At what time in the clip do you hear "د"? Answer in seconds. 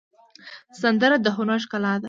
1.21-1.27